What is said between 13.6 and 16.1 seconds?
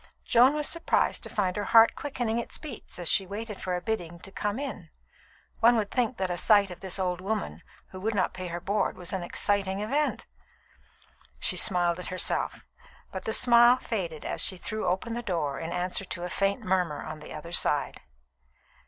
faded as she threw open the door in answer